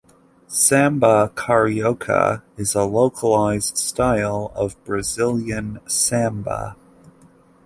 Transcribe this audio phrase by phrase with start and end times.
[0.47, 6.75] "Samba Carioca" is a localized style of Brazilian Samba.